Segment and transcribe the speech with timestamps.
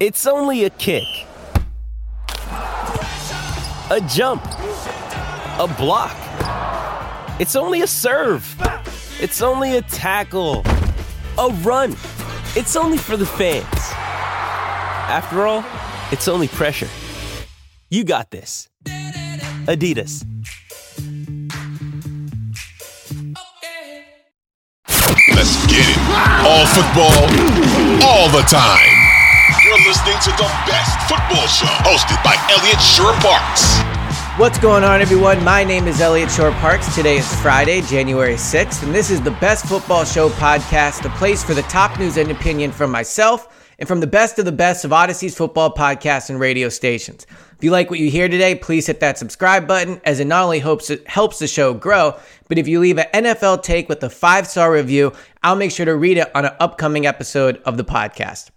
[0.00, 1.04] It's only a kick.
[2.48, 4.44] A jump.
[4.44, 6.16] A block.
[7.38, 8.44] It's only a serve.
[9.20, 10.64] It's only a tackle.
[11.38, 11.92] A run.
[12.56, 13.64] It's only for the fans.
[15.06, 15.64] After all,
[16.10, 16.88] it's only pressure.
[17.88, 18.68] You got this.
[19.66, 20.26] Adidas.
[25.36, 25.98] Let's get it.
[26.42, 29.03] All football, all the time.
[30.14, 33.80] Listening to the best football show hosted by Eliot Shorr-Parks.
[34.38, 35.42] What's going on, everyone?
[35.42, 36.94] My name is Eliot Shorr-Parks.
[36.94, 41.42] Today is Friday, January 6th, and this is the Best Football Show podcast, the place
[41.42, 44.84] for the top news and opinion from myself and from the best of the best
[44.84, 47.26] of Audacy's football podcasts and radio stations.
[47.56, 50.44] If you like what you hear today, please hit that subscribe button as it not
[50.44, 52.16] only helps helps the show grow,
[52.48, 55.12] but if you leave an NFL take with a five-star review,
[55.42, 58.50] I'll make sure to read it on an upcoming episode of the podcast.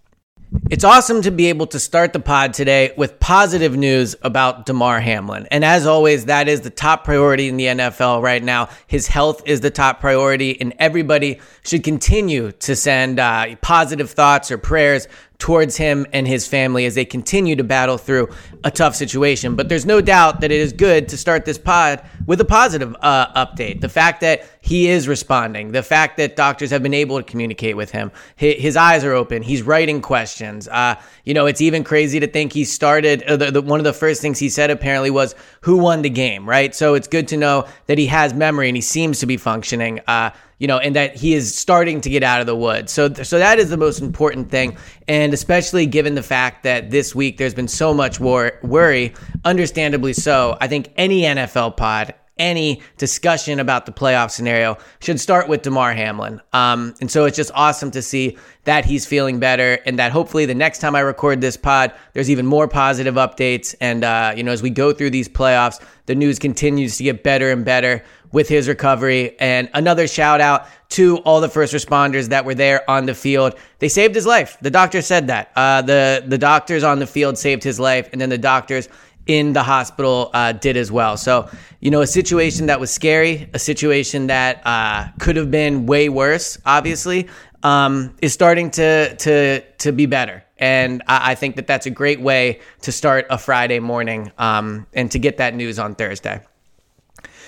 [0.70, 5.00] It's awesome to be able to start the pod today with positive news about Damar
[5.00, 5.48] Hamlin.
[5.50, 8.68] And as always, that is the top priority in the NFL right now.
[8.86, 14.52] His health is the top priority, and everybody should continue to send uh, positive thoughts
[14.52, 15.08] or prayers
[15.40, 18.28] towards him and his family as they continue to battle through
[18.64, 19.56] a tough situation.
[19.56, 22.96] But there's no doubt that it is good to start this pod with a positive
[23.02, 23.82] uh, update.
[23.82, 27.78] The fact that he is responding, the fact that doctors have been able to communicate
[27.78, 30.68] with him, his, his eyes are open, he's writing questions.
[30.68, 33.24] Uh, you know, it's even crazy to think he started.
[33.24, 36.10] Uh, the, the, one of the first things he said apparently was, "Who won the
[36.10, 36.76] game?" Right.
[36.76, 40.02] So it's good to know that he has memory and he seems to be functioning.
[40.06, 42.92] Uh, you know, and that he is starting to get out of the woods.
[42.92, 44.76] So, so that is the most important thing,
[45.08, 49.14] and especially given the fact that this week there's been so much war- worry,
[49.46, 50.58] understandably so.
[50.60, 55.94] I think any NFL pod any discussion about the playoff scenario should start with Damar
[55.94, 56.42] Hamlin.
[56.54, 60.46] Um, and so it's just awesome to see that he's feeling better and that hopefully
[60.46, 63.76] the next time I record this pod, there's even more positive updates.
[63.80, 67.24] And, uh, you know, as we go through these playoffs, the news continues to get
[67.24, 69.40] better and better with his recovery.
[69.40, 73.56] And another shout out to all the first responders that were there on the field.
[73.80, 74.58] They saved his life.
[74.62, 75.52] The doctor said that.
[75.56, 78.10] Uh, the, the doctors on the field saved his life.
[78.12, 78.90] And then the doctors
[79.28, 81.18] in the hospital uh, did as well.
[81.18, 81.50] So,
[81.80, 86.10] you know, a situation that was scary, a situation that uh, could have been way
[86.10, 87.28] worse, obviously,
[87.64, 90.44] um, is starting to to to be better.
[90.58, 94.88] And I, I, think that that's a great way to start a Friday morning um,
[94.94, 96.42] and to get that news on Thursday.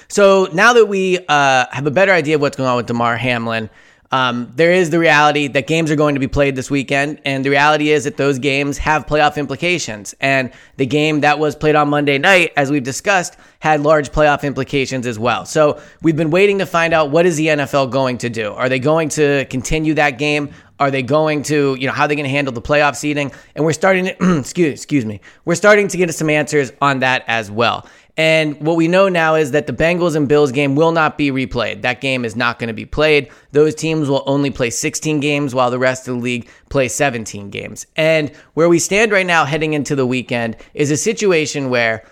[0.09, 3.15] So now that we uh, have a better idea of what's going on with Damar
[3.15, 3.69] Hamlin,
[4.11, 7.45] um, there is the reality that games are going to be played this weekend, and
[7.45, 10.15] the reality is that those games have playoff implications.
[10.19, 14.43] And the game that was played on Monday night, as we've discussed, had large playoff
[14.43, 15.45] implications as well.
[15.45, 18.51] So we've been waiting to find out what is the NFL going to do.
[18.53, 20.53] Are they going to continue that game?
[20.79, 23.31] Are they going to, you know, how are they going to handle the playoff seeding?
[23.53, 27.25] And we're starting to, excuse, excuse me, we're starting to get some answers on that
[27.27, 27.85] as well.
[28.19, 31.31] And what we know now is that the Bengals and Bills game will not be
[31.31, 31.83] replayed.
[31.83, 33.31] That game is not going to be played.
[33.53, 37.49] Those teams will only play 16 games while the rest of the league play 17
[37.49, 37.85] games.
[37.95, 42.03] And where we stand right now heading into the weekend is a situation where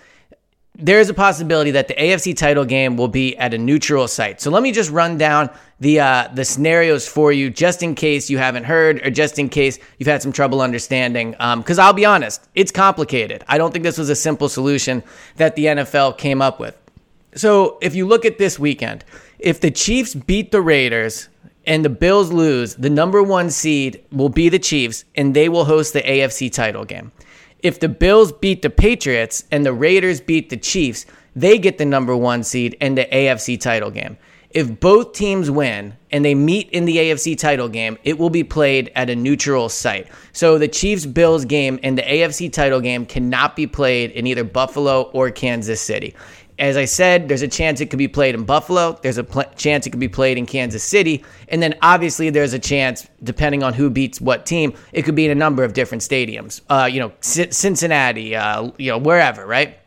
[0.78, 4.40] there is a possibility that the AFC title game will be at a neutral site.
[4.40, 5.50] So let me just run down
[5.80, 9.48] the uh, the scenarios for you, just in case you haven't heard, or just in
[9.48, 11.32] case you've had some trouble understanding.
[11.32, 13.44] Because um, I'll be honest, it's complicated.
[13.48, 15.02] I don't think this was a simple solution
[15.36, 16.76] that the NFL came up with.
[17.34, 19.04] So if you look at this weekend,
[19.38, 21.28] if the Chiefs beat the Raiders
[21.66, 25.64] and the Bills lose, the number one seed will be the Chiefs, and they will
[25.64, 27.10] host the AFC title game.
[27.60, 31.84] If the Bills beat the Patriots and the Raiders beat the Chiefs, they get the
[31.84, 34.16] number one seed in the AFC title game.
[34.50, 38.44] If both teams win and they meet in the AFC title game, it will be
[38.44, 40.08] played at a neutral site.
[40.32, 44.44] So the Chiefs Bills game and the AFC title game cannot be played in either
[44.44, 46.14] Buffalo or Kansas City
[46.58, 48.98] as I said, there's a chance it could be played in Buffalo.
[49.02, 51.24] There's a pl- chance it could be played in Kansas City.
[51.48, 55.24] And then obviously there's a chance, depending on who beats what team, it could be
[55.24, 56.60] in a number of different stadiums.
[56.68, 59.78] Uh, you know, C- Cincinnati, uh, you know, wherever, right?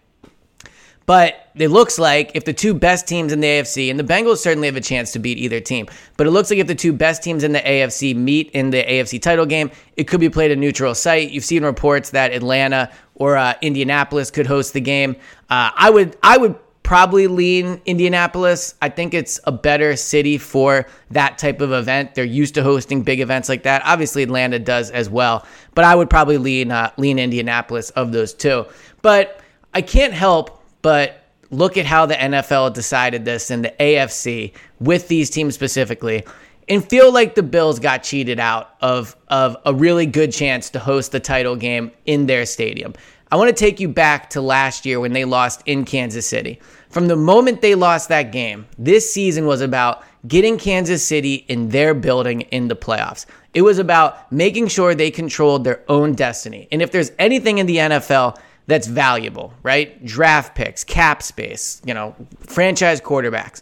[1.05, 4.37] But it looks like if the two best teams in the AFC, and the Bengals
[4.37, 6.93] certainly have a chance to beat either team, but it looks like if the two
[6.93, 10.51] best teams in the AFC meet in the AFC title game, it could be played
[10.51, 11.31] at a neutral site.
[11.31, 12.89] You've seen reports that Atlanta
[13.21, 15.15] or uh, Indianapolis could host the game.
[15.47, 18.73] Uh, I would, I would probably lean Indianapolis.
[18.81, 22.15] I think it's a better city for that type of event.
[22.15, 23.83] They're used to hosting big events like that.
[23.85, 25.45] Obviously, Atlanta does as well,
[25.75, 28.65] but I would probably lean uh, lean Indianapolis of those two.
[29.03, 29.39] But
[29.71, 35.09] I can't help but look at how the NFL decided this in the AFC with
[35.09, 36.25] these teams specifically
[36.71, 40.79] and feel like the Bills got cheated out of, of a really good chance to
[40.79, 42.93] host the title game in their stadium.
[43.29, 46.61] I want to take you back to last year when they lost in Kansas City.
[46.89, 51.67] From the moment they lost that game, this season was about getting Kansas City in
[51.69, 53.25] their building in the playoffs.
[53.53, 56.69] It was about making sure they controlled their own destiny.
[56.71, 60.05] And if there's anything in the NFL that's valuable, right?
[60.05, 62.15] Draft picks, cap space, you know,
[62.47, 63.61] franchise quarterbacks.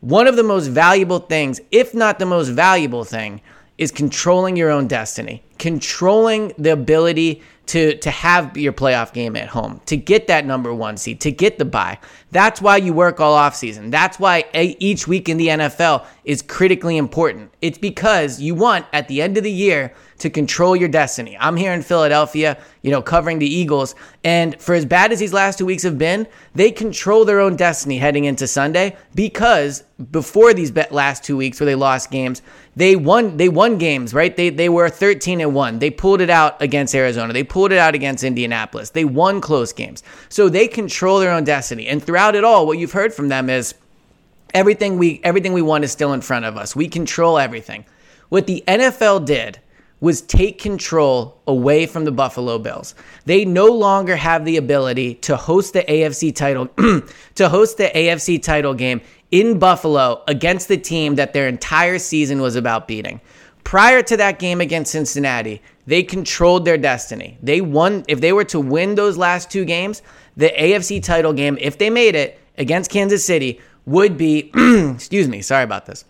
[0.00, 3.40] One of the most valuable things, if not the most valuable thing,
[3.78, 9.48] is controlling your own destiny, controlling the ability to to have your playoff game at
[9.48, 11.98] home, to get that number one seed, to get the bye.
[12.32, 13.90] That's why you work all off season.
[13.90, 17.52] That's why each week in the NFL is critically important.
[17.60, 21.36] It's because you want at the end of the year to control your destiny.
[21.38, 23.94] I'm here in Philadelphia, you know, covering the Eagles,
[24.24, 27.56] and for as bad as these last two weeks have been, they control their own
[27.56, 32.42] destiny heading into Sunday because before these last two weeks where they lost games,
[32.74, 34.34] they won they won games, right?
[34.36, 35.78] They they were 13 and 1.
[35.78, 37.32] They pulled it out against Arizona.
[37.32, 38.90] They pulled it out against Indianapolis.
[38.90, 40.02] They won close games.
[40.28, 41.86] So they control their own destiny.
[41.86, 43.74] And throughout it all, what you've heard from them is
[44.54, 46.74] everything we everything we want is still in front of us.
[46.74, 47.84] We control everything.
[48.28, 49.60] What the NFL did
[50.02, 52.96] was take control away from the Buffalo Bills.
[53.24, 56.66] They no longer have the ability to host the AFC title
[57.36, 59.00] to host the AFC title game
[59.30, 63.20] in Buffalo against the team that their entire season was about beating.
[63.62, 67.38] Prior to that game against Cincinnati, they controlled their destiny.
[67.40, 70.02] They won if they were to win those last two games,
[70.36, 74.50] the AFC title game if they made it against Kansas City would be
[74.94, 76.04] excuse me, sorry about this.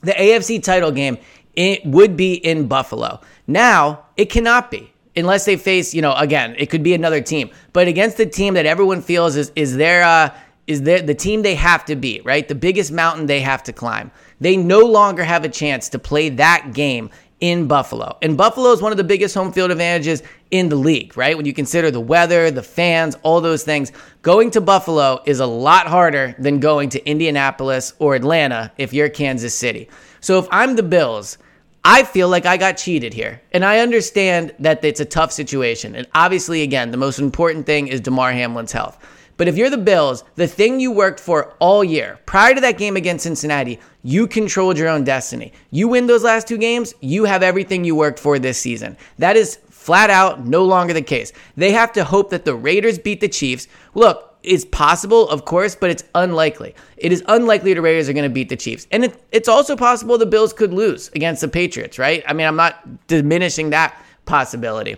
[0.00, 1.18] The AFC title game
[1.54, 3.20] it would be in Buffalo.
[3.46, 7.50] Now, it cannot be unless they face, you know, again, it could be another team,
[7.72, 10.34] but against the team that everyone feels is is their uh,
[10.66, 12.46] is the team they have to beat, right?
[12.46, 14.10] The biggest mountain they have to climb.
[14.40, 17.10] They no longer have a chance to play that game
[17.40, 18.16] in Buffalo.
[18.22, 20.22] And Buffalo is one of the biggest home field advantages
[20.52, 21.36] in the league, right?
[21.36, 23.90] When you consider the weather, the fans, all those things,
[24.22, 29.08] going to Buffalo is a lot harder than going to Indianapolis or Atlanta if you're
[29.08, 29.88] Kansas City.
[30.20, 31.36] So if I'm the Bills,
[31.84, 33.42] I feel like I got cheated here.
[33.52, 35.96] And I understand that it's a tough situation.
[35.96, 38.98] And obviously, again, the most important thing is Damar Hamlin's health.
[39.36, 42.78] But if you're the Bills, the thing you worked for all year, prior to that
[42.78, 45.52] game against Cincinnati, you controlled your own destiny.
[45.70, 48.96] You win those last two games, you have everything you worked for this season.
[49.18, 51.32] That is flat out no longer the case.
[51.56, 53.66] They have to hope that the Raiders beat the Chiefs.
[53.94, 56.74] Look, it's possible, of course, but it's unlikely.
[56.96, 58.86] It is unlikely the Raiders are going to beat the Chiefs.
[58.90, 62.24] And it, it's also possible the Bills could lose against the Patriots, right?
[62.26, 64.96] I mean, I'm not diminishing that possibility.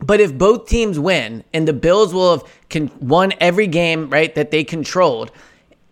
[0.00, 4.34] But if both teams win and the Bills will have con- won every game, right,
[4.34, 5.30] that they controlled,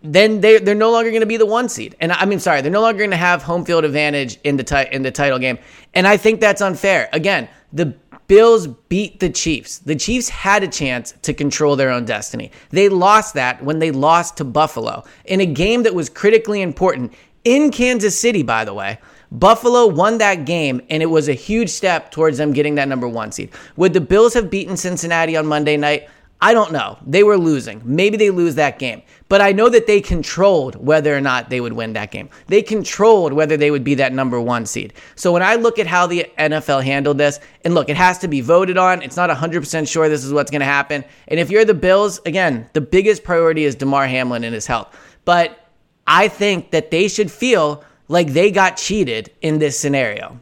[0.02, 1.96] then they they're no longer going to be the one seed.
[2.00, 4.62] And I mean, sorry, they're no longer going to have home field advantage in the
[4.62, 5.58] ti- in the title game.
[5.92, 7.08] And I think that's unfair.
[7.12, 7.94] Again, the
[8.28, 9.78] Bills beat the Chiefs.
[9.78, 12.52] The Chiefs had a chance to control their own destiny.
[12.70, 17.14] They lost that when they lost to Buffalo in a game that was critically important
[17.44, 18.98] in Kansas City, by the way.
[19.32, 23.08] Buffalo won that game, and it was a huge step towards them getting that number
[23.08, 23.50] one seed.
[23.76, 26.08] Would the Bills have beaten Cincinnati on Monday night?
[26.40, 26.98] I don't know.
[27.04, 27.82] They were losing.
[27.84, 29.02] Maybe they lose that game.
[29.28, 32.30] But I know that they controlled whether or not they would win that game.
[32.46, 34.94] They controlled whether they would be that number one seed.
[35.16, 38.28] So when I look at how the NFL handled this, and look, it has to
[38.28, 39.02] be voted on.
[39.02, 41.04] It's not 100% sure this is what's going to happen.
[41.26, 44.96] And if you're the Bills, again, the biggest priority is Damar Hamlin and his health.
[45.24, 45.68] But
[46.06, 50.38] I think that they should feel like they got cheated in this scenario.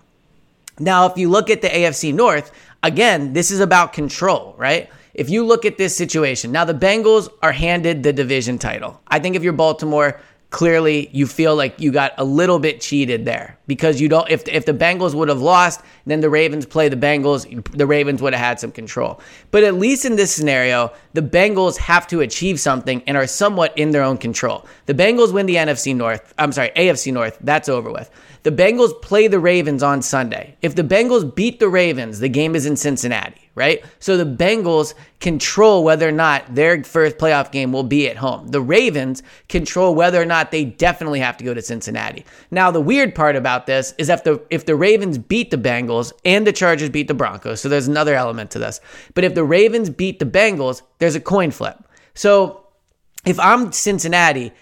[0.79, 4.91] Now, if you look at the AFC North, again, this is about control, right?
[5.17, 9.01] If you look at this situation, now the Bengals are handed the division title.
[9.09, 10.21] I think if you're Baltimore,
[10.51, 14.47] clearly you feel like you got a little bit cheated there because you don't if
[14.47, 17.43] if the Bengals would have lost then the Ravens play the Bengals
[17.73, 19.21] the Ravens would have had some control.
[19.51, 23.77] But at least in this scenario the Bengals have to achieve something and are somewhat
[23.77, 24.67] in their own control.
[24.85, 28.09] The Bengals win the NFC North I'm sorry AFC North that's over with.
[28.45, 30.57] The Bengals play the Ravens on Sunday.
[30.63, 33.83] If the Bengals beat the Ravens the game is in Cincinnati right?
[33.99, 38.49] So the Bengals control whether or not their first playoff game will be at home.
[38.49, 42.25] The Ravens control whether or not they definitely have to go to Cincinnati.
[42.53, 46.13] Now, the weird part about this is if the if the Ravens beat the Bengals
[46.25, 48.81] and the Chargers beat the Broncos, so there's another element to this.
[49.15, 51.83] But if the Ravens beat the Bengals, there's a coin flip.
[52.15, 52.67] So
[53.25, 54.53] if I'm Cincinnati,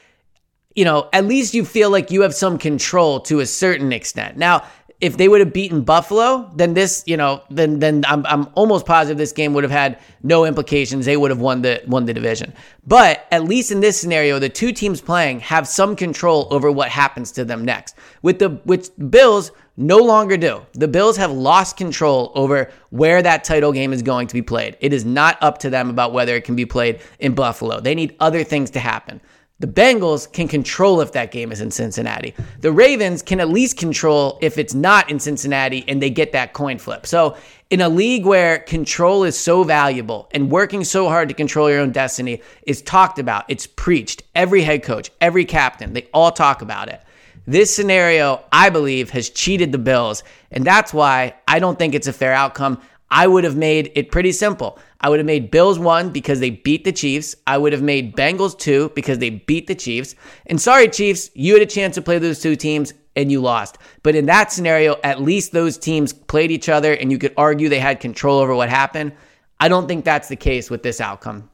[0.77, 4.37] you know, at least you feel like you have some control to a certain extent.
[4.37, 4.65] Now,
[5.05, 8.87] if they would have beaten Buffalo, then this, you know, then then I'm I'm almost
[8.87, 11.05] positive this game would have had no implications.
[11.05, 12.55] They would have won the won the division.
[12.87, 16.89] But at least in this scenario, the two teams playing have some control over what
[16.89, 17.97] happens to them next.
[18.23, 20.65] With the which Bills no longer do.
[20.73, 24.79] The Bills have lost control over where that title game is going to be played.
[24.81, 27.81] It is not up to them about whether it can be played in Buffalo.
[27.81, 29.21] They need other things to happen.
[29.61, 32.35] The Bengals can control if that game is in Cincinnati.
[32.61, 36.55] The Ravens can at least control if it's not in Cincinnati and they get that
[36.55, 37.07] coin flip.
[37.07, 37.37] So,
[37.71, 41.81] in a league where control is so valuable and working so hard to control your
[41.81, 44.25] own destiny is talked about, it's preached.
[44.35, 47.01] Every head coach, every captain, they all talk about it.
[47.47, 50.25] This scenario, I believe, has cheated the Bills.
[50.51, 52.81] And that's why I don't think it's a fair outcome.
[53.11, 54.79] I would have made it pretty simple.
[55.01, 57.37] I would have made Bills one because they beat the Chiefs.
[57.47, 60.15] I would have made Bengals two because they beat the Chiefs.
[60.47, 63.79] And sorry, Chiefs, you had a chance to play those two teams and you lost.
[64.03, 67.69] But in that scenario, at least those teams played each other and you could argue
[67.69, 69.13] they had control over what happened.
[69.61, 71.51] I don't think that's the case with this outcome.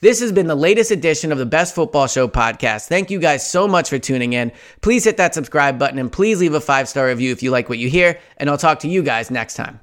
[0.00, 2.88] This has been the latest edition of the Best Football Show podcast.
[2.88, 4.50] Thank you guys so much for tuning in.
[4.80, 7.68] Please hit that subscribe button and please leave a five star review if you like
[7.68, 8.18] what you hear.
[8.36, 9.78] And I'll talk to you guys next time.